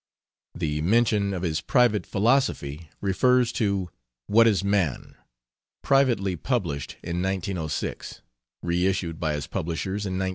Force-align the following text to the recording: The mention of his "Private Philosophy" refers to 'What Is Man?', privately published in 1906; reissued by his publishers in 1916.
The 0.55 0.81
mention 0.81 1.31
of 1.31 1.43
his 1.43 1.61
"Private 1.61 2.07
Philosophy" 2.07 2.89
refers 3.01 3.51
to 3.51 3.91
'What 4.25 4.47
Is 4.47 4.63
Man?', 4.63 5.13
privately 5.83 6.35
published 6.35 6.95
in 7.03 7.17
1906; 7.21 8.23
reissued 8.63 9.19
by 9.19 9.33
his 9.33 9.45
publishers 9.45 10.07
in 10.07 10.13
1916. 10.13 10.29